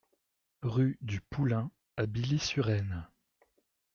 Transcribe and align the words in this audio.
Rue 0.63 0.97
du 1.01 1.21
Poulain 1.21 1.69
à 1.95 2.07
Billy-sur-Aisne 2.07 3.07